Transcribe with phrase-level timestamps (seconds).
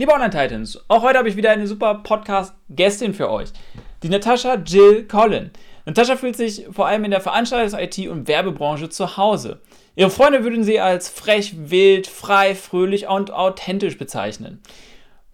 [0.00, 3.50] Liebe Online-Titans, auch heute habe ich wieder eine super Podcast-Gästin für euch.
[4.02, 5.50] Die Natascha Jill Collin.
[5.84, 9.60] Natascha fühlt sich vor allem in der Veranstaltungs-IT- und Werbebranche zu Hause.
[9.96, 14.62] Ihre Freunde würden sie als frech, wild, frei, fröhlich und authentisch bezeichnen.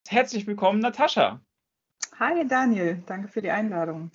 [0.07, 1.39] Herzlich willkommen, Natascha.
[2.19, 4.09] Hi Daniel, danke für die Einladung.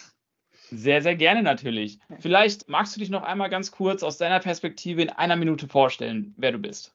[0.71, 1.99] Sehr, sehr gerne natürlich.
[2.21, 6.35] Vielleicht magst du dich noch einmal ganz kurz aus deiner Perspektive in einer Minute vorstellen,
[6.37, 6.95] wer du bist.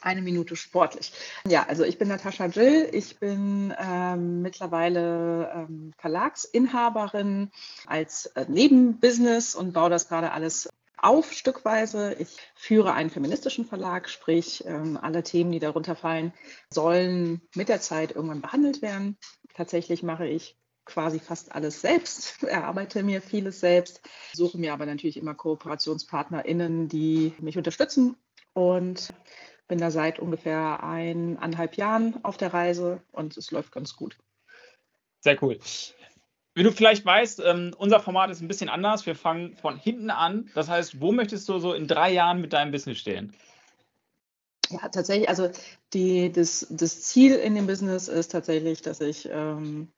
[0.00, 1.12] Eine Minute sportlich.
[1.46, 2.88] Ja, also ich bin Natascha Jill.
[2.92, 7.50] Ich bin ähm, mittlerweile ähm, Verlagsinhaberin
[7.86, 12.14] als äh, Nebenbusiness und baue das gerade alles auf stückweise.
[12.18, 16.32] Ich führe einen feministischen Verlag, sprich ähm, alle Themen, die darunter fallen,
[16.72, 19.16] sollen mit der Zeit irgendwann behandelt werden.
[19.54, 20.56] Tatsächlich mache ich
[20.90, 24.02] quasi fast alles selbst, erarbeite mir vieles selbst,
[24.32, 28.16] suche mir aber natürlich immer KooperationspartnerInnen, die mich unterstützen
[28.52, 29.12] und
[29.68, 34.18] bin da seit ungefähr eineinhalb Jahren auf der Reise und es läuft ganz gut.
[35.20, 35.58] Sehr cool.
[36.54, 39.06] Wie du vielleicht weißt, ähm, unser Format ist ein bisschen anders.
[39.06, 40.50] Wir fangen von hinten an.
[40.54, 43.32] Das heißt, wo möchtest du so in drei Jahren mit deinem Business stehen?
[44.70, 45.50] Ja, tatsächlich, also
[45.92, 49.88] die, das, das Ziel in dem Business ist tatsächlich, dass ich ähm,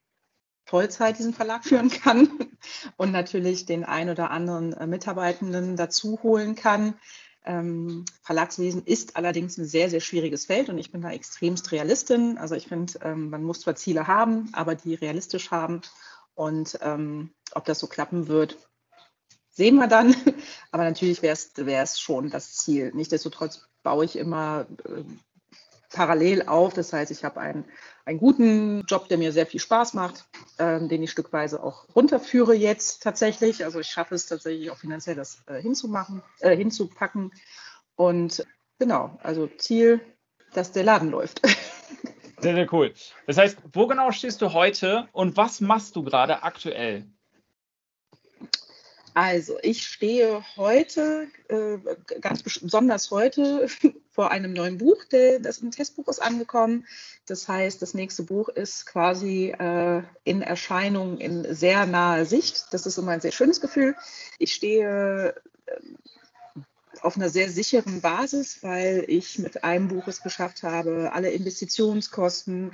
[0.64, 2.28] Vollzeit diesen Verlag führen kann
[2.96, 6.94] und natürlich den ein oder anderen äh, Mitarbeitenden dazu holen kann.
[7.44, 12.38] Ähm, Verlagswesen ist allerdings ein sehr, sehr schwieriges Feld und ich bin da extremst Realistin.
[12.38, 15.83] Also ich finde, ähm, man muss zwar Ziele haben, aber die realistisch haben.
[16.34, 18.56] Und ähm, ob das so klappen wird,
[19.50, 20.14] sehen wir dann.
[20.70, 21.36] Aber natürlich wäre
[21.83, 22.90] es schon das Ziel.
[22.94, 25.02] Nichtsdestotrotz baue ich immer äh,
[25.92, 26.75] parallel auf.
[26.75, 27.64] Das heißt, ich habe einen,
[28.05, 30.27] einen guten Job, der mir sehr viel Spaß macht,
[30.58, 33.64] ähm, den ich stückweise auch runterführe jetzt tatsächlich.
[33.64, 37.33] Also ich schaffe es tatsächlich auch finanziell, das äh, hinzumachen, äh, hinzupacken.
[37.97, 38.47] Und
[38.79, 40.01] genau, also Ziel,
[40.53, 41.42] dass der Laden läuft.
[42.42, 42.92] Sehr, sehr cool.
[43.29, 47.07] Das heißt, wo genau stehst du heute und was machst du gerade aktuell?
[49.14, 51.79] Also, ich stehe heute, äh,
[52.20, 53.69] ganz besonders heute,
[54.12, 55.05] vor einem neuen Buch.
[55.05, 56.86] Der, das ein Testbuch ist angekommen.
[57.27, 62.67] Das heißt, das nächste Buch ist quasi äh, in Erscheinung in sehr naher Sicht.
[62.70, 63.96] Das ist immer ein sehr schönes Gefühl.
[64.39, 65.34] Ich stehe
[65.67, 65.80] äh,
[67.00, 72.73] auf einer sehr sicheren Basis, weil ich mit einem Buch es geschafft habe, alle Investitionskosten,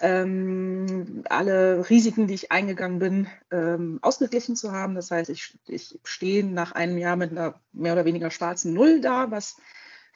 [0.00, 4.94] ähm, alle Risiken, die ich eingegangen bin, ähm, ausgeglichen zu haben.
[4.94, 9.00] Das heißt, ich, ich stehe nach einem Jahr mit einer mehr oder weniger schwarzen Null
[9.00, 9.56] da, was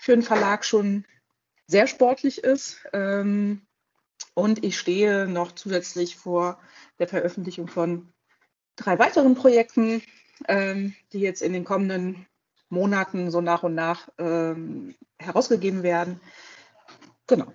[0.05, 1.07] für einen Verlag schon
[1.67, 2.87] sehr sportlich ist.
[2.93, 3.63] Ähm,
[4.35, 6.61] und ich stehe noch zusätzlich vor
[6.99, 8.13] der Veröffentlichung von
[8.77, 10.03] drei weiteren Projekten,
[10.47, 12.27] ähm, die jetzt in den kommenden
[12.69, 16.21] Monaten so nach und nach ähm, herausgegeben werden.
[17.27, 17.51] Genau.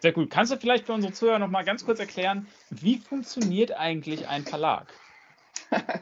[0.00, 0.30] Sehr gut.
[0.30, 4.44] Kannst du vielleicht für unsere Zuhörer noch mal ganz kurz erklären, wie funktioniert eigentlich ein
[4.44, 4.90] Verlag?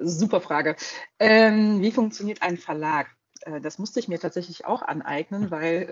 [0.00, 0.76] Super Frage.
[1.18, 3.14] Ähm, wie funktioniert ein Verlag?
[3.46, 5.88] Äh, das musste ich mir tatsächlich auch aneignen, weil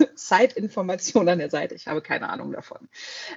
[0.00, 2.88] äh, Zeitinformation an der Seite, ich habe keine Ahnung davon.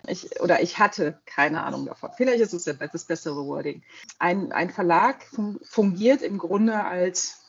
[0.07, 2.11] Ich, oder ich hatte keine Ahnung davon.
[2.15, 3.83] Vielleicht ist es das bessere Wording.
[4.19, 5.25] Ein, ein Verlag
[5.63, 7.43] fungiert im Grunde als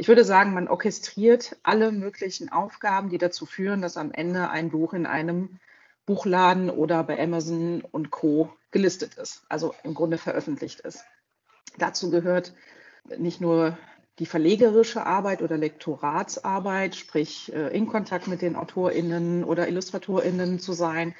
[0.00, 4.70] ich würde sagen, man orchestriert alle möglichen Aufgaben, die dazu führen, dass am Ende ein
[4.70, 5.58] Buch in einem
[6.06, 8.48] Buchladen oder bei Amazon und Co.
[8.70, 11.02] gelistet ist, also im Grunde veröffentlicht ist.
[11.78, 12.54] Dazu gehört
[13.18, 13.76] nicht nur
[14.18, 20.72] die verlegerische Arbeit oder Lektoratsarbeit, sprich äh, in Kontakt mit den AutorInnen oder IllustratorInnen zu
[20.72, 21.14] sein,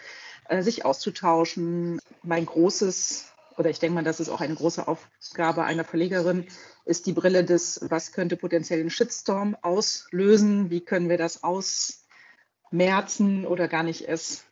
[0.48, 2.00] äh, sich auszutauschen.
[2.22, 6.46] Mein großes oder ich denke mal, das ist auch eine große Aufgabe einer Verlegerin,
[6.84, 13.46] ist die Brille des, was könnte potenziell einen Shitstorm auslösen, wie können wir das ausmerzen
[13.46, 14.44] oder gar nicht erst,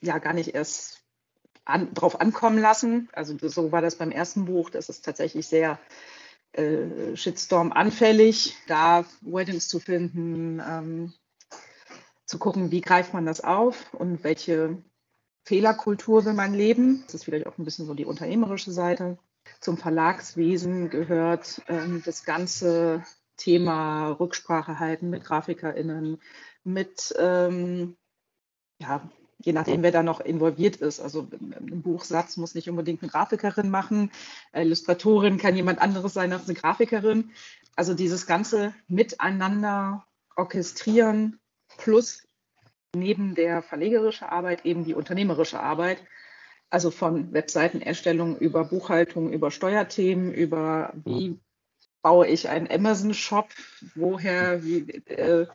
[0.00, 1.02] ja, gar nicht erst
[1.64, 3.08] an, drauf ankommen lassen.
[3.12, 5.80] Also so war das beim ersten Buch, das ist tatsächlich sehr
[6.52, 11.12] äh, Shitstorm anfällig, da Weddings zu finden, ähm,
[12.26, 14.82] zu gucken, wie greift man das auf und welche
[15.44, 17.02] Fehlerkultur will man leben.
[17.06, 19.18] Das ist vielleicht auch ein bisschen so die unternehmerische Seite.
[19.60, 23.04] zum Verlagswesen gehört ähm, das ganze
[23.36, 26.20] Thema Rücksprache halten mit GrafikerInnen,
[26.64, 27.96] mit, ähm,
[28.78, 29.10] ja,
[29.44, 31.00] je nachdem, wer da noch involviert ist.
[31.00, 34.10] Also ein Buchsatz muss nicht unbedingt eine Grafikerin machen,
[34.52, 37.30] Illustratorin kann jemand anderes sein als eine Grafikerin.
[37.76, 40.04] Also dieses ganze Miteinander
[40.36, 41.38] orchestrieren
[41.78, 42.26] plus
[42.94, 46.02] neben der verlegerischen Arbeit eben die unternehmerische Arbeit.
[46.70, 51.38] Also von Webseitenerstellung über Buchhaltung, über Steuerthemen, über wie
[52.02, 53.48] baue ich einen Amazon-Shop,
[53.94, 55.46] woher, wie, äh,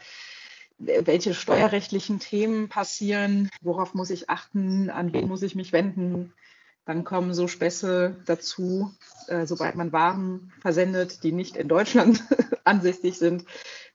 [0.77, 6.33] welche steuerrechtlichen Themen passieren, worauf muss ich achten, an wen muss ich mich wenden.
[6.85, 8.93] Dann kommen so Späße dazu,
[9.27, 12.23] äh, sobald man Waren versendet, die nicht in Deutschland
[12.63, 13.45] ansässig sind,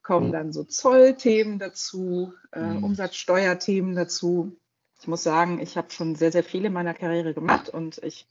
[0.03, 2.61] kommen dann so Zollthemen dazu, äh.
[2.61, 4.59] Umsatzsteuerthemen dazu.
[5.01, 8.29] Ich muss sagen, ich habe schon sehr, sehr viel in meiner Karriere gemacht und ich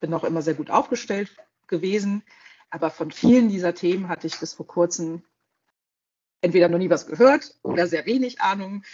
[0.00, 1.30] bin auch immer sehr gut aufgestellt
[1.66, 2.22] gewesen.
[2.70, 5.22] Aber von vielen dieser Themen hatte ich bis vor kurzem
[6.40, 8.84] entweder noch nie was gehört oder sehr wenig Ahnung.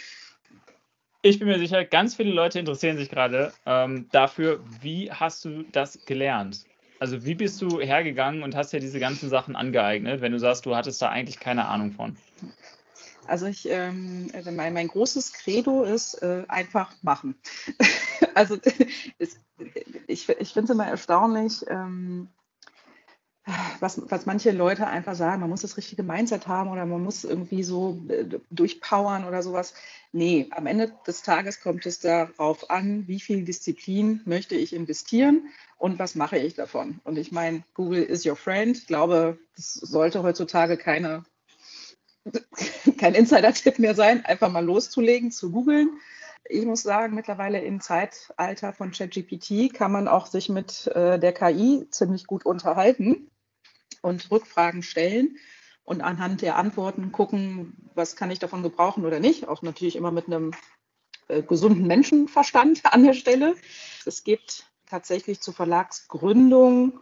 [1.21, 5.63] Ich bin mir sicher, ganz viele Leute interessieren sich gerade ähm, dafür, wie hast du
[5.71, 6.65] das gelernt?
[6.99, 10.65] Also wie bist du hergegangen und hast dir diese ganzen Sachen angeeignet, wenn du sagst,
[10.65, 12.15] du hattest da eigentlich keine Ahnung von?
[13.27, 17.35] Also ich, ähm, also mein, mein großes Credo ist äh, einfach machen.
[18.35, 18.57] also
[19.17, 19.39] es,
[20.07, 22.29] ich, ich finde es immer erstaunlich, ähm,
[23.79, 27.23] was, was manche Leute einfach sagen, man muss das richtige Mindset haben oder man muss
[27.23, 29.75] irgendwie so äh, durchpowern oder sowas.
[30.11, 35.49] Nee, am Ende des Tages kommt es darauf an, wie viel Disziplin möchte ich investieren
[35.77, 36.99] und was mache ich davon.
[37.03, 38.77] Und ich meine, Google is your friend.
[38.77, 41.23] Ich glaube, das sollte heutzutage keine,
[42.97, 45.89] kein Insider-Tipp mehr sein, einfach mal loszulegen, zu googeln.
[46.47, 51.33] Ich muss sagen, mittlerweile im Zeitalter von ChatGPT kann man auch sich mit äh, der
[51.33, 53.29] KI ziemlich gut unterhalten
[54.05, 55.37] und Rückfragen stellen
[55.83, 59.47] und anhand der Antworten gucken, was kann ich davon gebrauchen oder nicht.
[59.47, 60.53] Auch natürlich immer mit einem
[61.27, 63.55] äh, gesunden Menschenverstand an der Stelle.
[64.05, 66.99] Es gibt tatsächlich zur Verlagsgründung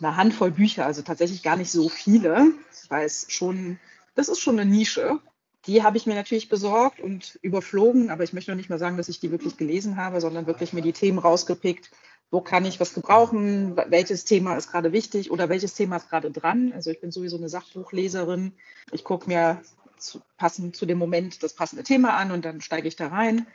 [0.00, 2.52] eine Handvoll Bücher, also tatsächlich gar nicht so viele,
[2.88, 3.78] weil es schon,
[4.14, 5.20] das ist schon eine Nische.
[5.66, 8.96] Die habe ich mir natürlich besorgt und überflogen, aber ich möchte noch nicht mal sagen,
[8.96, 11.90] dass ich die wirklich gelesen habe, sondern wirklich mir die Themen rausgepickt,
[12.30, 16.30] wo kann ich was gebrauchen, welches Thema ist gerade wichtig oder welches Thema ist gerade
[16.30, 16.72] dran.
[16.72, 18.52] Also ich bin sowieso eine Sachbuchleserin.
[18.92, 19.60] Ich gucke mir
[19.98, 23.46] zu, passend zu dem Moment das passende Thema an und dann steige ich da rein.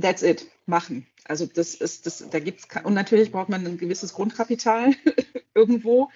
[0.00, 1.06] That's it, machen.
[1.24, 4.94] Also das ist, das, da gibt's und natürlich braucht man ein gewisses Grundkapital
[5.54, 6.10] irgendwo,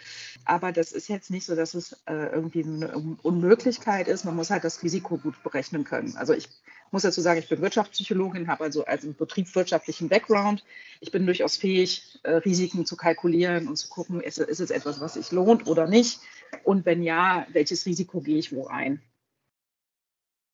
[0.44, 4.24] aber das ist jetzt nicht so, dass es äh, irgendwie eine Unmöglichkeit ist.
[4.24, 6.16] Man muss halt das Risiko gut berechnen können.
[6.16, 6.48] Also ich
[6.92, 10.62] muss dazu sagen, ich bin Wirtschaftspsychologin, habe also als betriebswirtschaftlichen Background.
[11.00, 15.00] Ich bin durchaus fähig, äh, Risiken zu kalkulieren und zu gucken, ist, ist es etwas,
[15.00, 16.20] was sich lohnt oder nicht?
[16.64, 19.00] Und wenn ja, welches Risiko gehe ich wo ein?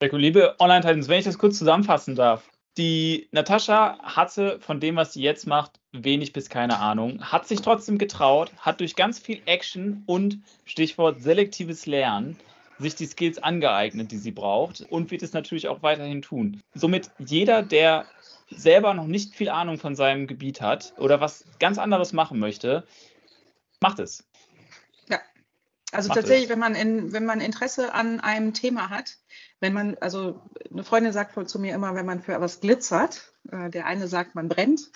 [0.01, 2.49] Liebe Online-Titans, wenn ich das kurz zusammenfassen darf.
[2.77, 7.61] Die Natascha hatte von dem, was sie jetzt macht, wenig bis keine Ahnung, hat sich
[7.61, 12.37] trotzdem getraut, hat durch ganz viel Action und Stichwort selektives Lernen
[12.79, 16.61] sich die Skills angeeignet, die sie braucht und wird es natürlich auch weiterhin tun.
[16.73, 18.05] Somit jeder, der
[18.49, 22.87] selber noch nicht viel Ahnung von seinem Gebiet hat oder was ganz anderes machen möchte,
[23.79, 24.27] macht es.
[25.07, 25.19] Ja,
[25.91, 26.49] also macht tatsächlich, es.
[26.49, 29.17] wenn man, in, wenn man Interesse an einem Thema hat,
[29.59, 33.33] wenn man, also eine Freundin sagt voll zu mir immer, wenn man für etwas glitzert,
[33.51, 34.89] äh, der eine sagt, man brennt.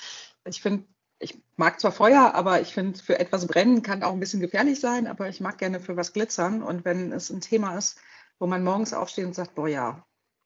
[0.45, 0.85] Ich finde,
[1.23, 4.79] ich mag zwar Feuer, aber ich finde, für etwas brennen kann auch ein bisschen gefährlich
[4.79, 6.61] sein, aber ich mag gerne für was glitzern.
[6.61, 7.97] Und wenn es ein Thema ist,
[8.39, 10.05] wo man morgens aufsteht und sagt, boah ja,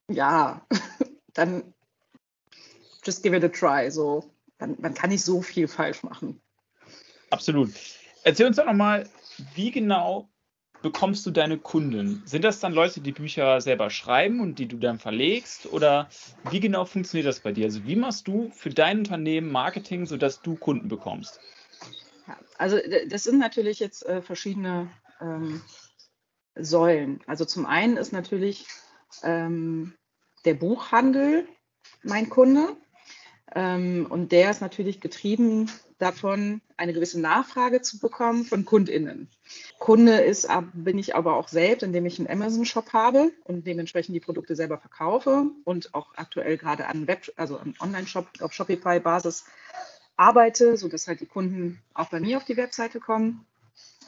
[0.09, 0.65] ja,
[1.33, 1.73] dann
[3.03, 3.89] just give it a try.
[3.89, 6.39] So, man, man kann nicht so viel falsch machen.
[7.31, 7.73] Absolut.
[8.23, 9.09] Erzähl uns doch nochmal,
[9.55, 10.29] wie genau
[10.81, 12.21] bekommst du deine Kunden?
[12.25, 15.65] Sind das dann Leute, die Bücher selber schreiben und die du dann verlegst?
[15.67, 16.09] Oder
[16.49, 17.65] wie genau funktioniert das bei dir?
[17.65, 21.39] Also wie machst du für dein Unternehmen Marketing, sodass du Kunden bekommst?
[22.27, 22.77] Ja, also
[23.09, 24.89] das sind natürlich jetzt äh, verschiedene
[25.21, 25.61] ähm,
[26.55, 27.21] Säulen.
[27.27, 28.67] Also zum einen ist natürlich
[29.23, 29.93] ähm,
[30.45, 31.47] der Buchhandel
[32.03, 32.75] mein Kunde.
[33.55, 39.29] Ähm, und der ist natürlich getrieben davon, eine gewisse Nachfrage zu bekommen von KundInnen.
[39.79, 44.19] Kunde ist, bin ich aber auch selbst, indem ich einen Amazon-Shop habe und dementsprechend die
[44.19, 49.45] Produkte selber verkaufe und auch aktuell gerade an Web, also an Online-Shop auf Shopify-Basis
[50.17, 53.45] arbeite, sodass halt die Kunden auch bei mir auf die Webseite kommen.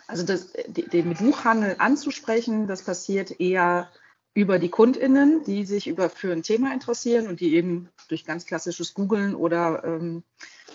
[0.07, 3.89] Also das, den Buchhandel anzusprechen, das passiert eher
[4.33, 8.45] über die KundInnen, die sich über, für ein Thema interessieren und die eben durch ganz
[8.45, 10.23] klassisches Googlen oder ähm,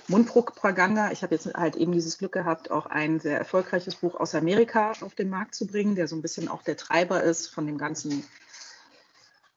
[0.08, 1.12] Mundpropaganda.
[1.12, 4.92] Ich habe jetzt halt eben dieses Glück gehabt, auch ein sehr erfolgreiches Buch aus Amerika
[5.00, 7.78] auf den Markt zu bringen, der so ein bisschen auch der Treiber ist von dem
[7.78, 8.24] ganzen,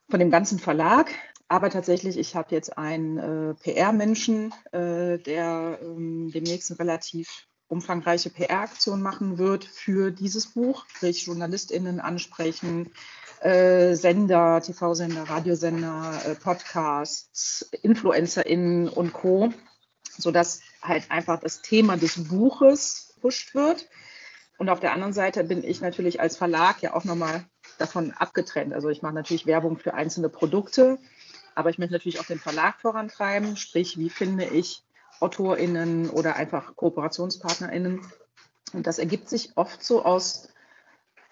[0.09, 1.09] von dem ganzen Verlag.
[1.49, 8.29] Aber tatsächlich, ich habe jetzt einen äh, PR-Menschen, äh, der ähm, demnächst eine relativ umfangreiche
[8.29, 12.91] PR-Aktion machen wird für dieses Buch, sprich JournalistInnen ansprechen,
[13.41, 19.53] äh, Sender, TV-Sender, Radiosender, äh, Podcasts, InfluencerInnen und Co.,
[20.17, 23.87] sodass halt einfach das Thema des Buches pusht wird.
[24.57, 27.45] Und auf der anderen Seite bin ich natürlich als Verlag ja auch nochmal
[27.77, 28.73] davon abgetrennt.
[28.73, 30.97] Also ich mache natürlich Werbung für einzelne Produkte,
[31.53, 34.83] aber ich möchte natürlich auch den Verlag vorantreiben, sprich, wie finde ich
[35.19, 38.01] AutorInnen oder einfach KooperationspartnerInnen.
[38.73, 40.49] Und das ergibt sich oft so aus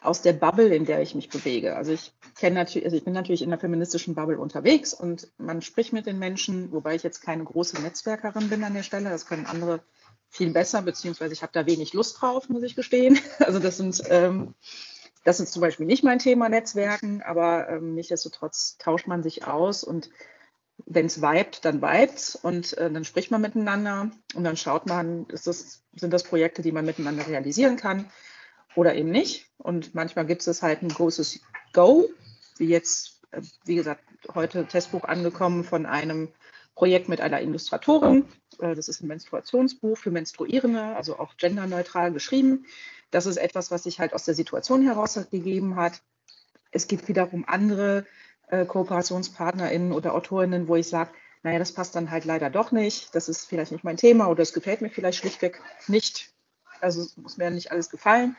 [0.06, 1.76] aus der Bubble, in der ich mich bewege.
[1.76, 5.62] Also ich kenne natürlich, also ich bin natürlich in der feministischen Bubble unterwegs und man
[5.62, 9.10] spricht mit den Menschen, wobei ich jetzt keine große Netzwerkerin bin an der Stelle.
[9.10, 9.82] Das können andere
[10.30, 13.20] viel besser, beziehungsweise ich habe da wenig Lust drauf, muss ich gestehen.
[13.40, 14.54] Also das sind, ähm,
[15.24, 19.84] das ist zum Beispiel nicht mein Thema Netzwerken, aber ähm, nichtsdestotrotz tauscht man sich aus
[19.84, 20.10] und
[20.86, 25.26] wenn es vibet, dann vibet und äh, dann spricht man miteinander und dann schaut man,
[25.28, 28.12] das, sind das Projekte, die man miteinander realisieren kann
[28.75, 29.48] oder eben nicht.
[29.58, 31.41] Und manchmal gibt es halt ein großes
[31.74, 32.10] Go,
[32.58, 34.03] wie jetzt, äh, wie gesagt,
[34.34, 36.29] heute Testbuch angekommen von einem
[36.75, 38.25] Projekt mit einer Illustratorin.
[38.60, 42.65] Äh, das ist ein Menstruationsbuch für Menstruierende, also auch genderneutral geschrieben.
[43.12, 46.01] Das ist etwas, was sich halt aus der Situation heraus gegeben hat.
[46.72, 48.05] Es gibt wiederum andere
[48.50, 51.12] äh, KooperationspartnerInnen oder AutorInnen, wo ich sage,
[51.44, 53.13] naja, das passt dann halt leider doch nicht.
[53.13, 56.32] Das ist vielleicht nicht mein Thema oder es gefällt mir vielleicht schlichtweg nicht.
[56.82, 58.36] Also muss mir nicht alles gefallen.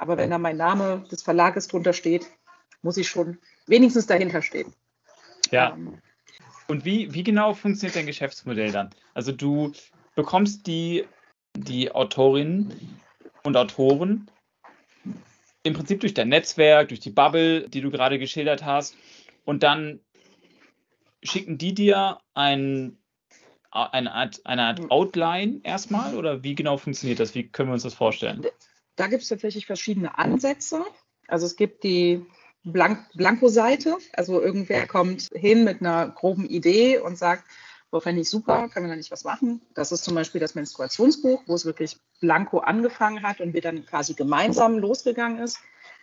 [0.00, 2.26] Aber wenn da mein Name des Verlages drunter steht,
[2.80, 4.72] muss ich schon wenigstens dahinter stehen.
[5.50, 5.74] Ja.
[5.74, 5.98] Ähm,
[6.68, 8.88] und wie, wie genau funktioniert dein Geschäftsmodell dann?
[9.12, 9.72] Also du
[10.14, 11.04] bekommst die,
[11.54, 12.72] die Autorinnen
[13.42, 14.30] und Autoren
[15.64, 18.96] im Prinzip durch dein Netzwerk, durch die Bubble, die du gerade geschildert hast,
[19.44, 20.00] und dann
[21.22, 22.96] schicken die dir ein,
[23.70, 24.90] eine, Art, eine Art hm.
[24.90, 27.34] Outline erstmal oder wie genau funktioniert das?
[27.34, 28.46] Wie können wir uns das vorstellen?
[29.00, 30.84] Da gibt es tatsächlich verschiedene Ansätze.
[31.26, 32.22] Also es gibt die
[32.64, 33.96] Blank Blanko-Seite.
[34.12, 37.44] Also irgendwer kommt hin mit einer groben Idee und sagt,
[37.90, 39.62] wo fände ich super, können wir da nicht was machen?
[39.72, 43.86] Das ist zum Beispiel das Menstruationsbuch, wo es wirklich blanko angefangen hat und wir dann
[43.86, 45.56] quasi gemeinsam losgegangen ist.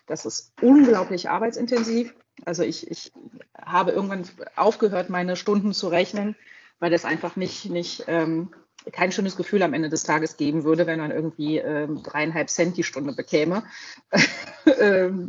[0.08, 2.16] Das ist unglaublich arbeitsintensiv.
[2.46, 3.12] Also ich, ich
[3.56, 4.24] habe irgendwann
[4.56, 6.36] aufgehört, meine Stunden zu rechnen,
[6.80, 8.56] weil das einfach nicht, nicht ähm,
[8.91, 12.77] kein schönes Gefühl am Ende des Tages geben würde, wenn man irgendwie ähm, dreieinhalb Cent
[12.77, 13.63] die Stunde bekäme.
[14.79, 15.27] ähm,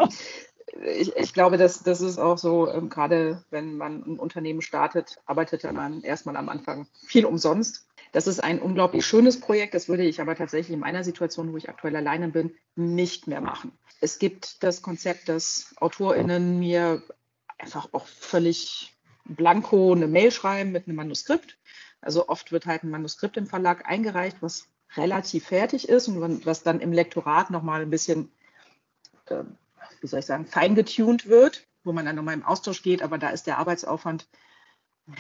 [0.85, 5.21] ich, ich, glaube, dass das ist auch so, ähm, gerade wenn man ein Unternehmen startet,
[5.27, 7.87] arbeitet man erstmal am Anfang viel umsonst.
[8.13, 9.75] Das ist ein unglaublich schönes Projekt.
[9.75, 13.41] Das würde ich aber tatsächlich in meiner Situation, wo ich aktuell alleine bin, nicht mehr
[13.41, 13.73] machen.
[14.01, 17.03] Es gibt das Konzept, dass AutorInnen mir
[17.59, 21.59] einfach auch völlig blanko eine Mail schreiben mit einem Manuskript
[22.01, 26.63] also oft wird halt ein Manuskript im Verlag eingereicht, was relativ fertig ist und was
[26.63, 28.31] dann im Lektorat nochmal ein bisschen,
[29.27, 29.45] äh,
[30.01, 33.31] wie soll ich sagen, feingetuned wird, wo man dann nochmal im Austausch geht, aber da
[33.31, 34.29] ist der Arbeitsaufwand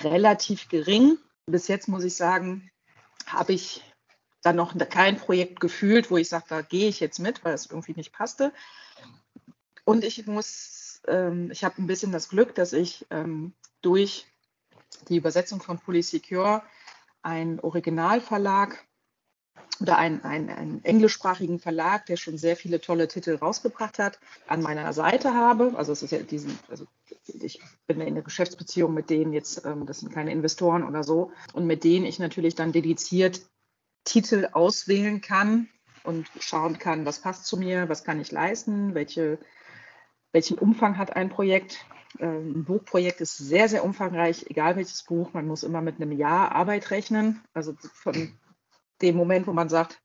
[0.03, 1.19] relativ gering.
[1.47, 2.71] Bis jetzt muss ich sagen,
[3.27, 3.83] habe ich
[4.43, 7.67] dann noch kein Projekt gefühlt, wo ich sage, da gehe ich jetzt mit, weil es
[7.67, 8.53] irgendwie nicht passte.
[9.85, 14.27] Und ich muss, ähm, ich habe ein bisschen das Glück, dass ich ähm, durch
[15.09, 16.63] die Übersetzung von Polysecure,
[17.23, 18.85] ein Originalverlag
[19.81, 24.93] oder einen, einen, englischsprachigen Verlag, der schon sehr viele tolle Titel rausgebracht hat, an meiner
[24.93, 25.75] Seite habe.
[25.77, 26.87] Also es ist ja diesen, also
[27.27, 31.33] ich bin in der Geschäftsbeziehung mit denen jetzt, ähm, das sind keine Investoren oder so,
[31.53, 33.43] und mit denen ich natürlich dann dediziert
[34.05, 35.69] Titel auswählen kann
[36.03, 39.39] und schauen kann, was passt zu mir, was kann ich leisten, welche,
[40.33, 41.85] welchen Umfang hat ein Projekt
[42.19, 45.33] ein Buchprojekt ist sehr, sehr umfangreich, egal welches Buch.
[45.33, 47.43] Man muss immer mit einem Jahr Arbeit rechnen.
[47.53, 48.33] Also von
[49.03, 50.01] dem Moment, wo man sagt,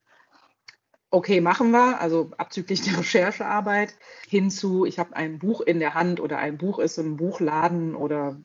[1.10, 3.94] okay, machen wir, also abzüglich der Recherchearbeit,
[4.28, 7.94] hin zu, ich habe ein Buch in der Hand oder ein Buch ist im Buchladen
[7.94, 8.40] oder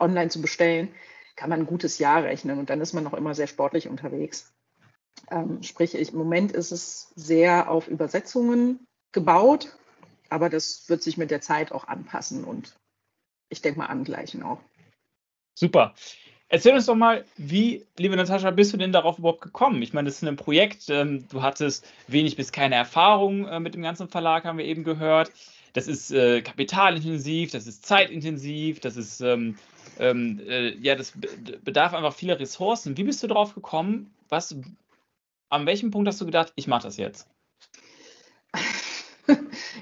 [0.00, 0.88] online zu bestellen,
[1.36, 4.52] kann man ein gutes Jahr rechnen und dann ist man noch immer sehr sportlich unterwegs.
[5.30, 9.78] Ähm, sprich, ich, im Moment ist es sehr auf Übersetzungen gebaut
[10.28, 12.76] aber das wird sich mit der Zeit auch anpassen und
[13.48, 14.60] ich denke mal angleichen auch.
[15.54, 15.94] Super.
[16.50, 19.82] Erzähl uns doch mal, wie, liebe Natascha, bist du denn darauf überhaupt gekommen?
[19.82, 23.74] Ich meine, das ist ein Projekt, ähm, du hattest wenig bis keine Erfahrung äh, mit
[23.74, 25.30] dem ganzen Verlag, haben wir eben gehört.
[25.74, 29.58] das ist äh, kapitalintensiv, das ist zeitintensiv, das ist, ähm,
[29.98, 31.12] ähm, äh, ja, das
[31.64, 32.96] bedarf einfach vieler Ressourcen.
[32.96, 34.14] Wie bist du darauf gekommen?
[34.30, 34.56] Was,
[35.50, 37.28] an welchem Punkt hast du gedacht, ich mache das jetzt?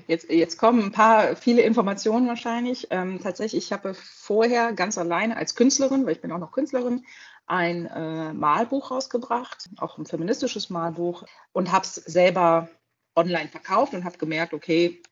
[0.06, 2.88] Jetzt, jetzt kommen ein paar, viele Informationen wahrscheinlich.
[2.90, 7.04] Ähm, tatsächlich, ich habe vorher ganz alleine als Künstlerin, weil ich bin auch noch Künstlerin,
[7.46, 12.68] ein äh, Malbuch rausgebracht, auch ein feministisches Malbuch und habe es selber
[13.14, 15.02] online verkauft und habe gemerkt, okay,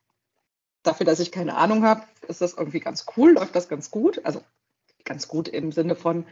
[0.83, 4.25] dafür, dass ich keine Ahnung habe, ist das irgendwie ganz cool, läuft das ganz gut.
[4.25, 4.43] Also
[5.05, 6.27] ganz gut im Sinne von,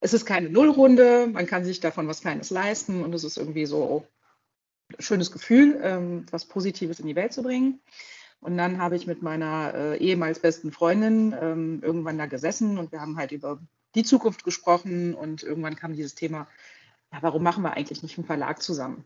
[0.00, 3.66] es ist keine Nullrunde, man kann sich davon was Kleines leisten und es ist irgendwie
[3.66, 4.06] so
[4.98, 7.80] schönes Gefühl, ähm, was Positives in die Welt zu bringen.
[8.40, 12.90] Und dann habe ich mit meiner äh, ehemals besten Freundin ähm, irgendwann da gesessen und
[12.90, 13.60] wir haben halt über
[13.94, 16.48] die Zukunft gesprochen und irgendwann kam dieses Thema,
[17.12, 19.04] ja, warum machen wir eigentlich nicht einen Verlag zusammen?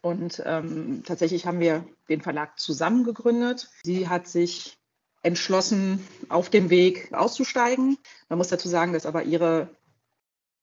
[0.00, 3.70] Und ähm, tatsächlich haben wir den Verlag zusammen gegründet.
[3.84, 4.78] Sie hat sich
[5.22, 7.98] entschlossen, auf dem Weg auszusteigen.
[8.28, 9.70] Man muss dazu sagen, dass aber ihre,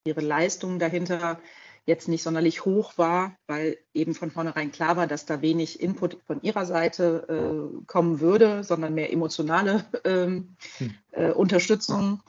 [0.06, 1.40] ihre Leistung dahinter
[1.86, 6.18] jetzt nicht sonderlich hoch war, weil eben von vornherein klar war, dass da wenig Input
[6.26, 10.94] von ihrer Seite äh, kommen würde, sondern mehr emotionale ähm, hm.
[11.12, 12.22] äh, Unterstützung.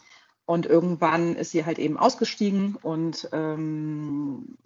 [0.47, 4.57] Und irgendwann ist sie halt eben ausgestiegen und ähm,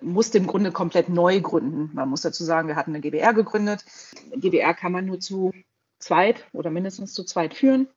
[0.00, 1.90] musste im Grunde komplett neu gründen.
[1.92, 3.84] Man muss dazu sagen, wir hatten eine GBR gegründet.
[4.34, 5.52] GBR kann man nur zu
[5.98, 7.88] zweit oder mindestens zu zweit führen.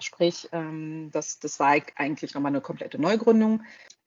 [0.00, 3.62] Sprich, ähm, das, das war eigentlich nochmal eine komplette Neugründung.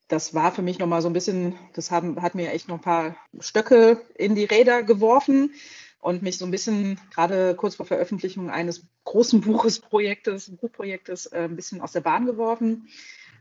[0.07, 2.81] Das war für mich nochmal so ein bisschen, das haben, hat mir echt noch ein
[2.81, 5.51] paar Stöcke in die Räder geworfen
[6.00, 11.45] und mich so ein bisschen gerade kurz vor Veröffentlichung eines großen Buches, Projektes, Buchprojektes äh,
[11.45, 12.88] ein bisschen aus der Bahn geworfen.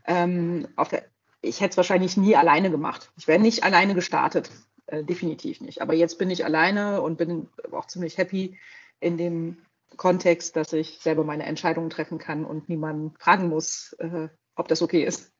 [0.07, 1.05] Ähm, der,
[1.41, 3.11] ich hätte es wahrscheinlich nie alleine gemacht.
[3.17, 4.49] Ich wäre nicht alleine gestartet,
[4.87, 5.83] äh, definitiv nicht.
[5.83, 8.57] Aber jetzt bin ich alleine und bin auch ziemlich happy
[8.99, 9.57] in dem
[9.95, 14.81] Kontext, dass ich selber meine Entscheidungen treffen kann und niemanden fragen muss, äh, ob das
[14.81, 15.31] okay ist.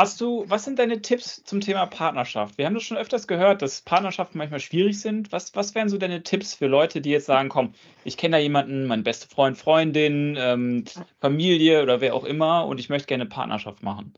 [0.00, 2.56] Hast du, was sind deine Tipps zum Thema Partnerschaft?
[2.56, 5.30] Wir haben das schon öfters gehört, dass Partnerschaften manchmal schwierig sind.
[5.30, 8.40] Was, was wären so deine Tipps für Leute, die jetzt sagen, komm, ich kenne da
[8.40, 10.86] jemanden, mein bester Freund, Freundin, ähm,
[11.20, 14.14] Familie oder wer auch immer und ich möchte gerne Partnerschaft machen?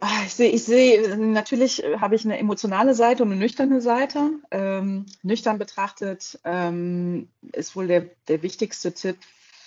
[0.00, 4.30] Ah, ich sehe, ich sehe, natürlich habe ich eine emotionale Seite und eine nüchterne Seite.
[4.50, 9.18] Ähm, nüchtern betrachtet ähm, ist wohl der, der wichtigste Tipp,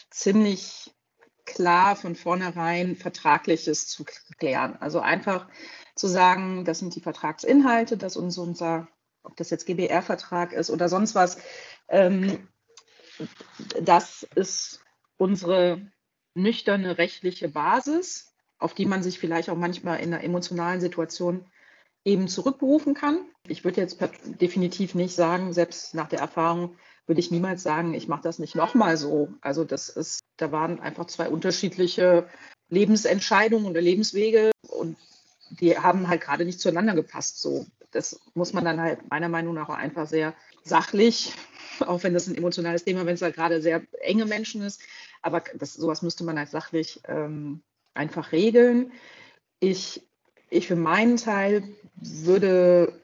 [0.10, 0.92] ziemlich
[1.54, 4.06] klar von vornherein Vertragliches zu
[4.38, 4.78] klären.
[4.80, 5.48] Also einfach
[5.96, 8.88] zu sagen, das sind die Vertragsinhalte, dass uns unser,
[9.24, 11.38] ob das jetzt GBR-Vertrag ist oder sonst was,
[11.88, 12.48] ähm,
[13.82, 14.82] das ist
[15.18, 15.82] unsere
[16.34, 21.46] nüchterne rechtliche Basis, auf die man sich vielleicht auch manchmal in einer emotionalen Situation
[22.04, 23.26] eben zurückberufen kann.
[23.48, 26.76] Ich würde jetzt definitiv nicht sagen, selbst nach der Erfahrung,
[27.12, 29.34] würde ich niemals sagen, ich mache das nicht nochmal so.
[29.42, 32.26] Also das ist, da waren einfach zwei unterschiedliche
[32.70, 34.96] Lebensentscheidungen oder Lebenswege und
[35.50, 37.42] die haben halt gerade nicht zueinander gepasst.
[37.42, 41.34] So, das muss man dann halt meiner Meinung nach auch einfach sehr sachlich,
[41.82, 44.82] auch wenn das ein emotionales Thema, wenn es halt gerade sehr enge Menschen ist,
[45.22, 47.62] aber das, sowas müsste man halt sachlich ähm,
[47.94, 48.94] einfach regeln.
[49.60, 50.02] Ich,
[50.50, 53.02] ich für meinen Teil würde,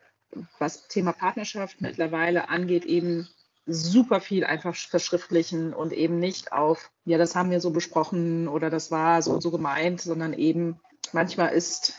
[0.59, 3.27] was Thema Partnerschaft mittlerweile angeht, eben
[3.67, 8.69] super viel einfach verschriftlichen und eben nicht auf, ja, das haben wir so besprochen oder
[8.69, 10.79] das war so und so gemeint, sondern eben
[11.11, 11.93] manchmal ist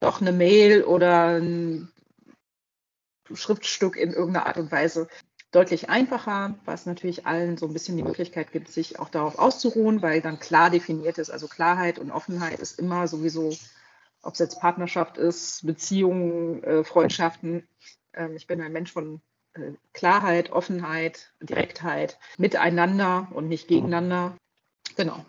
[0.00, 1.90] doch eine Mail oder ein
[3.32, 5.08] Schriftstück in irgendeiner Art und Weise
[5.50, 10.02] deutlich einfacher, was natürlich allen so ein bisschen die Möglichkeit gibt, sich auch darauf auszuruhen,
[10.02, 11.30] weil dann klar definiert ist.
[11.30, 13.56] Also Klarheit und Offenheit ist immer sowieso,
[14.22, 17.66] ob es jetzt Partnerschaft ist, Beziehungen, äh, Freundschaften.
[18.14, 19.20] Ähm, ich bin ein Mensch von
[19.92, 24.36] Klarheit, Offenheit, Direktheit miteinander und nicht gegeneinander.
[24.96, 25.24] Genau.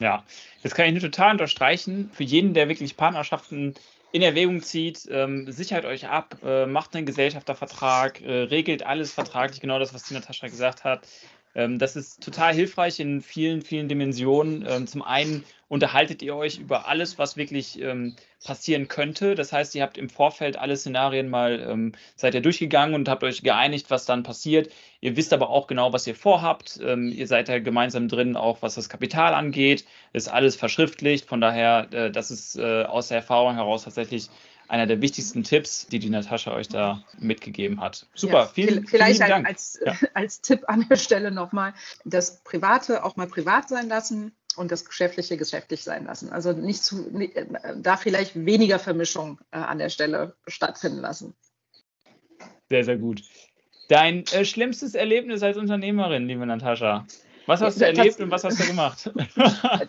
[0.00, 0.24] Ja,
[0.62, 2.10] das kann ich nur total unterstreichen.
[2.12, 3.74] Für jeden, der wirklich Partnerschaften
[4.10, 9.60] in Erwägung zieht, ähm, sichert euch ab, äh, macht einen Gesellschaftervertrag, äh, regelt alles vertraglich,
[9.60, 11.06] genau das, was die Natascha gesagt hat.
[11.54, 14.64] Ähm, das ist total hilfreich in vielen, vielen Dimensionen.
[14.68, 19.34] Ähm, zum einen unterhaltet ihr euch über alles, was wirklich ähm, passieren könnte.
[19.34, 23.42] Das heißt, ihr habt im Vorfeld alle Szenarien mal, seid ihr durchgegangen und habt euch
[23.42, 24.70] geeinigt, was dann passiert.
[25.00, 26.76] Ihr wisst aber auch genau, was ihr vorhabt.
[26.76, 29.86] Ihr seid da gemeinsam drin, auch was das Kapital angeht.
[30.12, 31.26] Ist alles verschriftlicht.
[31.26, 34.28] Von daher, äh, das ist äh, aus der Erfahrung heraus tatsächlich
[34.68, 38.06] einer der wichtigsten Tipps, die die Natascha euch da mitgegeben hat.
[38.14, 39.46] Super, ja, vielen, vielleicht vielen Dank.
[39.46, 39.94] Als, ja.
[40.14, 44.84] als Tipp an der Stelle nochmal, das Private auch mal privat sein lassen und das
[44.84, 46.30] Geschäftliche geschäftlich sein lassen.
[46.30, 47.10] Also nicht zu,
[47.76, 51.34] da vielleicht weniger Vermischung äh, an der Stelle stattfinden lassen.
[52.68, 53.22] Sehr, sehr gut.
[53.88, 57.06] Dein äh, schlimmstes Erlebnis als Unternehmerin, liebe Natascha?
[57.46, 59.10] Was hast du erlebt und was hast du gemacht?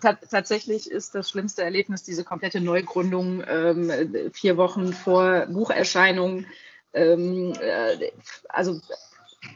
[0.30, 3.90] Tatsächlich ist das schlimmste Erlebnis diese komplette Neugründung ähm,
[4.32, 6.46] vier Wochen vor Bucherscheinung.
[6.92, 8.10] Ähm, äh,
[8.48, 8.80] also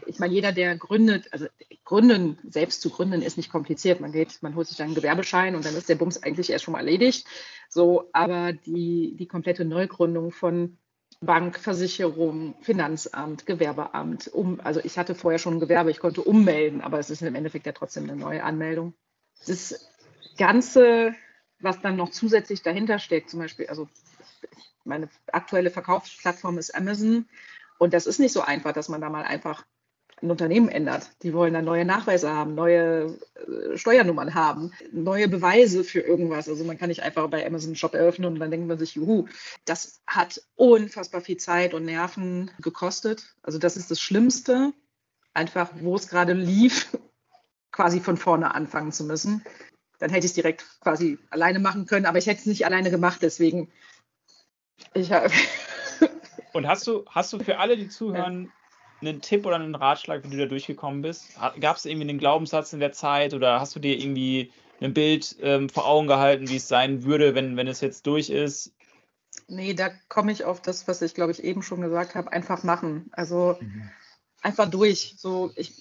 [0.07, 1.47] ich meine, jeder, der gründet, also
[1.85, 4.01] gründen, selbst zu gründen, ist nicht kompliziert.
[4.01, 6.65] Man geht, man holt sich dann einen Gewerbeschein und dann ist der Bums eigentlich erst
[6.65, 7.27] schon mal erledigt.
[7.69, 10.79] So, aber die, die komplette Neugründung von
[11.21, 16.81] Bank, Versicherung, Finanzamt, Gewerbeamt, um, also ich hatte vorher schon ein Gewerbe, ich konnte ummelden,
[16.81, 18.95] aber es ist im Endeffekt ja trotzdem eine neue Anmeldung.
[19.47, 19.89] Das
[20.37, 21.15] Ganze,
[21.61, 23.89] was dann noch zusätzlich dahinter steckt, zum Beispiel, also
[24.85, 27.29] meine aktuelle Verkaufsplattform ist Amazon
[27.79, 29.65] und das ist nicht so einfach, dass man da mal einfach
[30.23, 31.11] ein Unternehmen ändert.
[31.23, 36.49] Die wollen dann neue Nachweise haben, neue äh, Steuernummern haben, neue Beweise für irgendwas.
[36.49, 38.95] Also man kann nicht einfach bei Amazon einen Shop eröffnen und dann denkt man sich,
[38.95, 39.27] juhu,
[39.65, 43.35] das hat unfassbar viel Zeit und Nerven gekostet.
[43.43, 44.73] Also das ist das Schlimmste,
[45.35, 46.97] einfach wo es gerade lief,
[47.73, 49.45] quasi von vorne anfangen zu müssen.
[49.99, 52.91] Dann hätte ich es direkt quasi alleine machen können, aber ich hätte es nicht alleine
[52.91, 53.71] gemacht, deswegen
[54.95, 55.31] ich habe
[56.53, 58.53] und hast du, hast du für alle, die zuhören,
[59.01, 61.27] einen Tipp oder einen Ratschlag, wie du da durchgekommen bist?
[61.61, 65.37] Gab es irgendwie einen Glaubenssatz in der Zeit oder hast du dir irgendwie ein Bild
[65.41, 68.73] ähm, vor Augen gehalten, wie es sein würde, wenn, wenn es jetzt durch ist?
[69.47, 72.63] Nee, da komme ich auf das, was ich glaube ich eben schon gesagt habe, einfach
[72.65, 73.11] machen.
[73.13, 73.89] Also mhm.
[74.43, 75.15] einfach durch.
[75.17, 75.73] So, ich,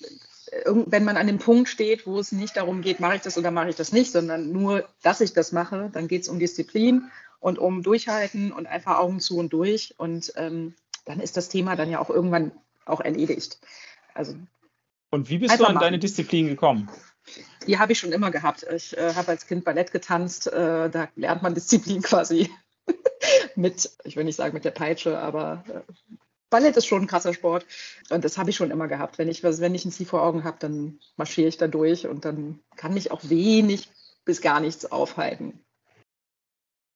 [0.66, 3.52] wenn man an dem Punkt steht, wo es nicht darum geht, mache ich das oder
[3.52, 7.10] mache ich das nicht, sondern nur, dass ich das mache, dann geht es um Disziplin
[7.40, 9.96] und um Durchhalten und einfach Augen zu und durch.
[9.98, 10.74] Und ähm,
[11.06, 12.52] dann ist das Thema dann ja auch irgendwann
[12.88, 13.60] auch erledigt.
[14.14, 14.36] Also,
[15.10, 15.84] und wie bist du an machen.
[15.84, 16.90] deine Disziplin gekommen?
[17.66, 18.66] Die habe ich schon immer gehabt.
[18.74, 20.48] Ich äh, habe als Kind Ballett getanzt.
[20.48, 22.50] Äh, da lernt man Disziplin quasi
[23.56, 25.94] mit, ich will nicht sagen mit der Peitsche, aber äh,
[26.50, 27.66] Ballett ist schon ein krasser Sport.
[28.10, 29.18] Und das habe ich schon immer gehabt.
[29.18, 32.24] Wenn ich, wenn ich ein Ziel vor Augen habe, dann marschiere ich da durch und
[32.24, 33.90] dann kann mich auch wenig
[34.24, 35.60] bis gar nichts aufhalten.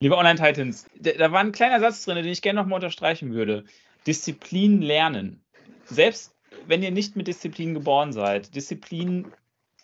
[0.02, 3.66] Liebe Online-Titans, da war ein kleiner Satz drin, den ich gerne nochmal unterstreichen würde.
[4.08, 5.44] Disziplin lernen.
[5.86, 6.34] Selbst
[6.68, 9.32] wenn ihr nicht mit Disziplin geboren seid, Disziplin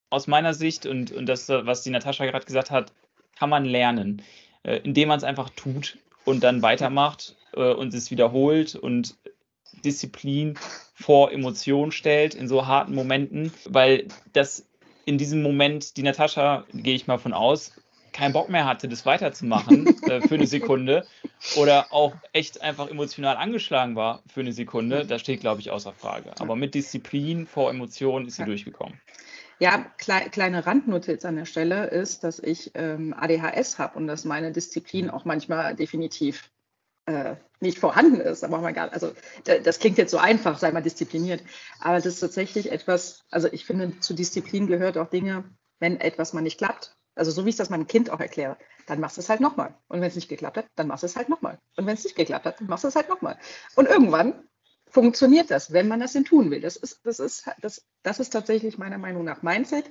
[0.09, 2.91] aus meiner Sicht und, und das, was die Natascha gerade gesagt hat,
[3.37, 4.21] kann man lernen,
[4.63, 9.15] äh, indem man es einfach tut und dann weitermacht äh, und es wiederholt und
[9.83, 10.57] Disziplin
[10.93, 14.65] vor Emotion stellt in so harten Momenten, weil das
[15.05, 17.73] in diesem Moment, die Natascha, gehe ich mal von aus,
[18.17, 21.05] keinen Bock mehr hatte, das weiterzumachen äh, für eine Sekunde
[21.55, 25.93] oder auch echt einfach emotional angeschlagen war für eine Sekunde, das steht, glaube ich, außer
[25.93, 26.31] Frage.
[26.39, 28.47] Aber mit Disziplin vor Emotionen ist sie ja.
[28.47, 28.99] durchgekommen.
[29.59, 34.25] Ja, klei kleine Randnotiz an der Stelle ist, dass ich ähm, ADHS habe und dass
[34.25, 36.51] meine Disziplin auch manchmal definitiv
[37.05, 38.43] äh, nicht vorhanden ist.
[38.43, 39.13] Aber man gar, also
[39.45, 41.43] das klingt jetzt so einfach, sei mal diszipliniert.
[41.79, 45.43] Aber das ist tatsächlich etwas, also ich finde, zu Disziplin gehört auch Dinge,
[45.79, 48.99] wenn etwas mal nicht klappt, also so wie ich das meinem Kind auch erkläre, dann
[48.99, 49.75] machst du es halt nochmal.
[49.87, 51.59] Und wenn es nicht geklappt hat, dann machst du es halt nochmal.
[51.75, 53.37] Und wenn es nicht geklappt hat, dann machst du es halt nochmal.
[53.75, 54.47] Und irgendwann
[54.89, 56.61] funktioniert das, wenn man das denn tun will.
[56.61, 59.85] Das ist, das ist, das, das ist tatsächlich meiner Meinung nach Mindset.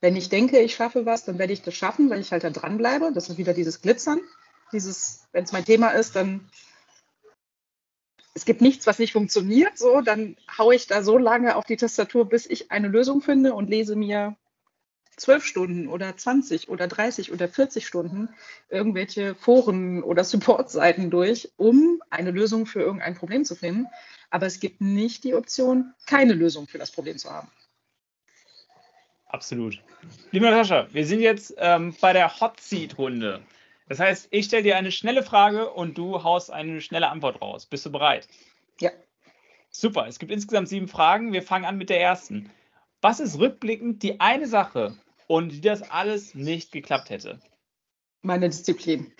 [0.00, 2.50] Wenn ich denke, ich schaffe was, dann werde ich das schaffen, weil ich halt da
[2.50, 3.12] dranbleibe.
[3.14, 4.20] Das ist wieder dieses Glitzern.
[4.72, 6.50] Dieses, wenn es mein Thema ist, dann
[8.34, 11.76] es gibt nichts, was nicht funktioniert, so, dann haue ich da so lange auf die
[11.76, 14.36] Tastatur, bis ich eine Lösung finde und lese mir
[15.16, 18.28] zwölf Stunden oder 20 oder 30 oder 40 Stunden
[18.68, 23.86] irgendwelche Foren oder Supportseiten durch, um eine Lösung für irgendein Problem zu finden.
[24.30, 27.48] Aber es gibt nicht die Option, keine Lösung für das Problem zu haben.
[29.26, 29.82] Absolut.
[30.30, 33.42] Liebe Natascha, wir sind jetzt ähm, bei der Hot Seat Runde.
[33.88, 37.66] Das heißt, ich stelle dir eine schnelle Frage und du haust eine schnelle Antwort raus.
[37.66, 38.28] Bist du bereit?
[38.80, 38.90] Ja.
[39.70, 40.06] Super.
[40.06, 41.32] Es gibt insgesamt sieben Fragen.
[41.32, 42.50] Wir fangen an mit der ersten.
[43.00, 44.96] Was ist rückblickend die eine Sache,
[45.26, 47.40] und wie das alles nicht geklappt hätte?
[48.22, 49.12] Meine Disziplin.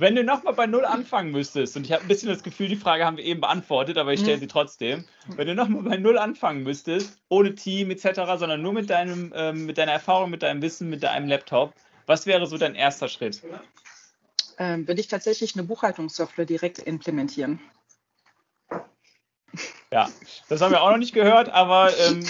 [0.00, 2.76] Wenn du nochmal bei Null anfangen müsstest, und ich habe ein bisschen das Gefühl, die
[2.76, 4.40] Frage haben wir eben beantwortet, aber ich stelle mhm.
[4.40, 5.04] sie trotzdem.
[5.36, 9.66] Wenn du nochmal bei Null anfangen müsstest, ohne Team etc., sondern nur mit, deinem, ähm,
[9.66, 11.74] mit deiner Erfahrung, mit deinem Wissen, mit deinem Laptop,
[12.06, 13.42] was wäre so dein erster Schritt?
[14.58, 17.60] Ähm, würde ich tatsächlich eine Buchhaltungssoftware direkt implementieren.
[19.92, 20.08] Ja,
[20.48, 22.24] das haben wir auch noch nicht gehört, aber ähm,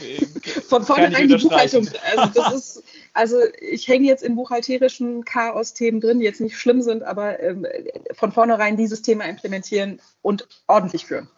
[0.67, 1.87] von vornherein die Buchhaltung.
[2.17, 6.81] Also das ist, also ich hänge jetzt in buchhalterischen Chaos-Themen drin, die jetzt nicht schlimm
[6.81, 7.67] sind, aber ähm,
[8.13, 11.29] von vornherein dieses Thema implementieren und ordentlich führen.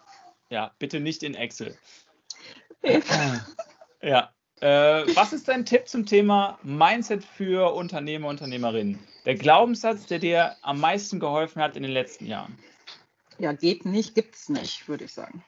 [0.49, 1.75] Ja, bitte nicht in Excel.
[4.01, 4.31] ja.
[4.61, 8.97] Äh, was ist dein Tipp zum Thema Mindset für Unternehmer, Unternehmerinnen?
[9.25, 12.57] Der Glaubenssatz, der dir am meisten geholfen hat in den letzten Jahren?
[13.39, 15.43] Ja, geht nicht, gibt es nicht, würde ich sagen.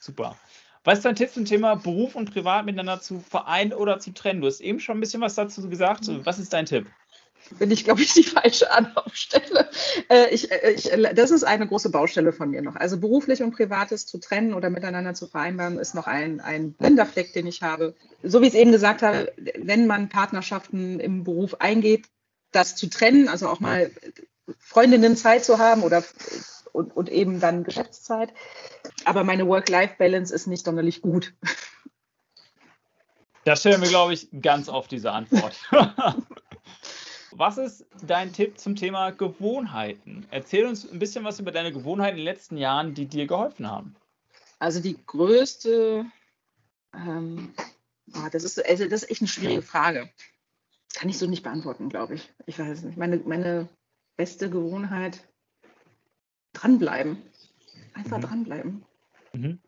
[0.00, 0.36] Super.
[0.84, 4.40] Was ist dein Tipp zum Thema Beruf und Privat miteinander zu vereinen oder zu trennen?
[4.40, 6.08] Du hast eben schon ein bisschen was dazu gesagt.
[6.24, 6.86] Was ist dein Tipp?
[7.58, 9.70] bin ich, glaube ich, die falsche Anlaufstelle.
[10.08, 12.76] Äh, ich, äh, ich, das ist eine große Baustelle von mir noch.
[12.76, 17.32] Also beruflich und privates zu trennen oder miteinander zu vereinbaren, ist noch ein, ein Blinderfleck,
[17.32, 17.94] den ich habe.
[18.22, 22.06] So wie ich es eben gesagt habe, wenn man Partnerschaften im Beruf eingeht,
[22.52, 23.90] das zu trennen, also auch mal
[24.58, 26.02] Freundinnenzeit zu haben oder
[26.78, 28.32] und, und eben dann Geschäftszeit.
[29.04, 31.34] Aber meine Work-Life-Balance ist nicht sonderlich gut.
[33.44, 35.58] Da stellen wir, glaube ich, ganz oft diese Antwort.
[37.32, 40.26] Was ist dein Tipp zum Thema Gewohnheiten?
[40.30, 43.70] Erzähl uns ein bisschen was über deine Gewohnheiten in den letzten Jahren, die dir geholfen
[43.70, 43.94] haben.
[44.58, 46.06] Also die größte,
[46.94, 47.54] ähm,
[48.14, 50.10] oh, das, ist, also das ist echt eine schwierige Frage.
[50.94, 52.32] Kann ich so nicht beantworten, glaube ich.
[52.46, 52.98] Ich weiß es nicht.
[52.98, 53.68] Meine, meine
[54.16, 55.20] beste Gewohnheit,
[56.60, 57.22] dranbleiben.
[57.94, 58.22] Einfach mhm.
[58.22, 58.84] dranbleiben.
[59.32, 59.58] Mhm.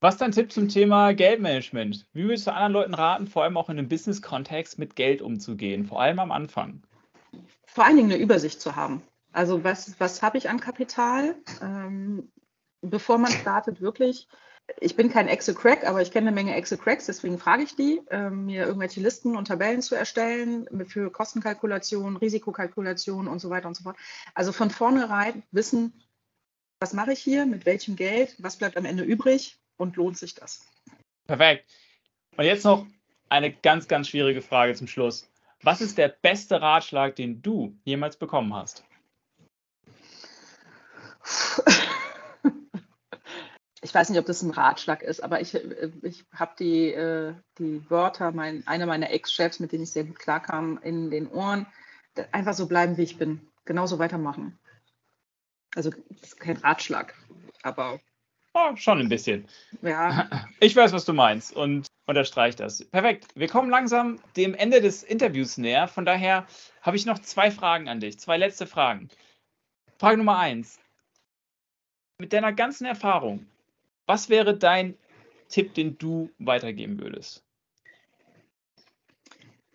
[0.00, 2.06] Was ist dein Tipp zum Thema Geldmanagement?
[2.14, 5.84] Wie würdest du anderen Leuten raten, vor allem auch in einem Business-Kontext mit Geld umzugehen,
[5.84, 6.82] vor allem am Anfang?
[7.66, 9.02] Vor allen Dingen eine Übersicht zu haben.
[9.32, 11.36] Also was, was habe ich an Kapital?
[11.60, 12.32] Ähm,
[12.80, 14.26] bevor man startet, wirklich.
[14.78, 18.46] Ich bin kein Excel-Crack, aber ich kenne eine Menge Excel-Cracks, deswegen frage ich die, ähm,
[18.46, 23.82] mir irgendwelche Listen und Tabellen zu erstellen für Kostenkalkulation, Risikokalkulation und so weiter und so
[23.82, 23.96] fort.
[24.34, 25.92] Also von vornherein wissen,
[26.80, 30.34] was mache ich hier, mit welchem Geld, was bleibt am Ende übrig und lohnt sich
[30.34, 30.66] das?
[31.26, 31.70] Perfekt.
[32.36, 32.86] Und jetzt noch
[33.28, 35.30] eine ganz, ganz schwierige Frage zum Schluss.
[35.62, 38.84] Was ist der beste Ratschlag, den du jemals bekommen hast?
[43.82, 45.54] Ich weiß nicht, ob das ein Ratschlag ist, aber ich,
[46.02, 50.18] ich habe die, äh, die Wörter mein, einer meiner Ex-Chefs, mit denen ich sehr gut
[50.18, 51.66] klarkam, in den Ohren.
[52.32, 53.40] Einfach so bleiben, wie ich bin.
[53.64, 54.58] Genauso weitermachen.
[55.74, 57.14] Also, das ist kein Ratschlag,
[57.62, 58.00] aber
[58.52, 59.46] Oh, schon ein bisschen.
[59.82, 60.28] Ja.
[60.60, 62.84] Ich weiß, was du meinst und unterstreiche das.
[62.84, 63.28] Perfekt.
[63.34, 65.88] Wir kommen langsam dem Ende des Interviews näher.
[65.88, 66.46] Von daher
[66.82, 69.08] habe ich noch zwei Fragen an dich, zwei letzte Fragen.
[69.98, 70.78] Frage Nummer eins.
[72.18, 73.46] Mit deiner ganzen Erfahrung,
[74.10, 74.98] was wäre dein
[75.48, 77.44] Tipp, den du weitergeben würdest?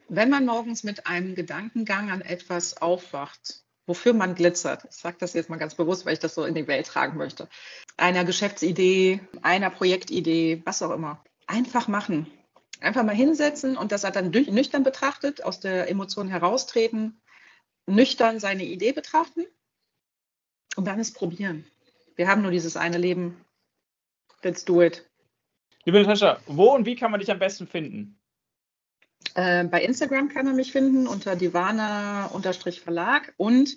[0.09, 4.83] Wenn man morgens mit einem Gedankengang an etwas aufwacht, wofür man glitzert.
[4.89, 7.17] Ich sage das jetzt mal ganz bewusst, weil ich das so in die Welt tragen
[7.17, 7.47] möchte.
[7.95, 11.23] Einer Geschäftsidee, einer Projektidee, was auch immer.
[11.47, 12.27] Einfach machen.
[12.81, 17.21] Einfach mal hinsetzen und das hat dann nüchtern betrachtet, aus der Emotion heraustreten,
[17.85, 19.45] nüchtern seine Idee betrachten
[20.75, 21.65] und dann es probieren.
[22.17, 23.44] Wir haben nur dieses eine Leben.
[24.45, 25.03] Let's do it.
[25.85, 28.19] Liebe Natascha, wo und wie kann man dich am besten finden?
[29.33, 33.75] Äh, bei Instagram kann man mich finden unter divana-verlag und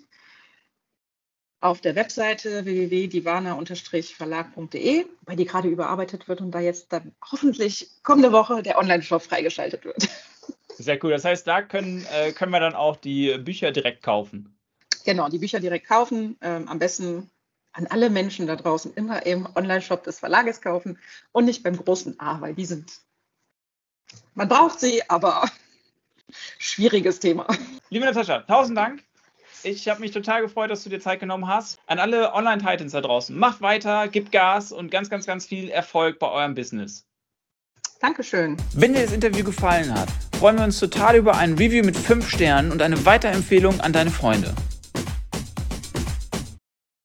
[1.61, 8.33] auf der Webseite www.divana-verlag.de, weil die gerade überarbeitet wird und da jetzt dann hoffentlich kommende
[8.33, 10.07] Woche der Online-Shop freigeschaltet wird.
[10.77, 11.13] Sehr cool.
[11.13, 14.55] Das heißt, da können, äh, können wir dann auch die Bücher direkt kaufen.
[15.07, 16.37] Genau, die Bücher direkt kaufen.
[16.43, 17.31] Ähm, am besten
[17.79, 20.99] an alle Menschen da draußen immer im Online-Shop des Verlages kaufen
[21.31, 22.91] und nicht beim großen A, weil die sind
[24.35, 25.45] man braucht sie, aber
[26.59, 27.47] schwieriges Thema.
[27.91, 29.03] Liebe Natascha, tausend Dank.
[29.65, 31.79] Ich habe mich total gefreut, dass du dir Zeit genommen hast.
[31.87, 36.19] An alle Online-Titans da draußen, macht weiter, gebt Gas und ganz, ganz, ganz viel Erfolg
[36.19, 37.05] bei eurem Business.
[38.01, 38.57] Dankeschön.
[38.75, 42.29] Wenn dir das Interview gefallen hat, freuen wir uns total über ein Review mit 5
[42.29, 44.55] Sternen und eine Weiterempfehlung an deine Freunde.